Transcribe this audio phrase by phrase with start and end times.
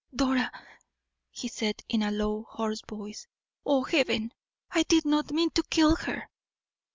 [0.15, 0.51] "Dora!"
[1.29, 3.27] he said, in a low, hoarse voice.
[3.63, 4.33] "Oh, Heaven!
[4.71, 6.27] I did not mean to kill her."'